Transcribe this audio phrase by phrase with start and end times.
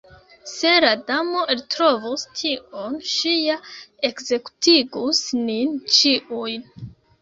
[0.51, 3.61] Se la Damo eltrovus tion, ŝi ja
[4.13, 6.71] ekzekutigus nin ĉiujn.